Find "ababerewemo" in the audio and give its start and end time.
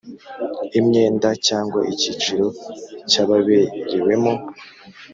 3.23-4.33